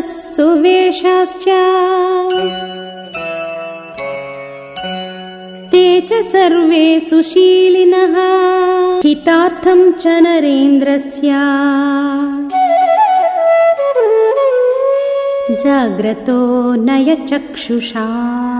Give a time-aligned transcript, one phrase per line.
[0.00, 1.44] सुवेशाश्च।
[5.70, 8.14] ते च सर्वे सुशीलिनः।
[9.08, 11.28] हितार्थं च नरेन्द्रस्य।
[15.50, 18.55] जाग्रतो नयचक्षुषा।